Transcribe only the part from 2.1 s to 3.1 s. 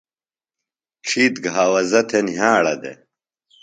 نِھیاڑہ دےۡ۔